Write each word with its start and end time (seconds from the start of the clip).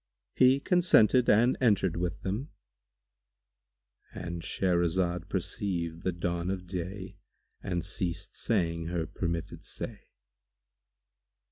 He 0.33 0.59
consented 0.59 1.29
and 1.29 1.55
entered 1.61 1.95
with 1.95 2.21
them,—And 2.23 4.41
Shahrazad 4.41 5.29
perceived 5.29 6.01
the 6.01 6.11
dawn 6.11 6.49
of 6.49 6.65
day 6.65 7.17
and 7.61 7.85
ceased 7.85 8.35
saying 8.35 8.85
her 8.87 9.05
permitted 9.05 9.63
say. 9.63 10.07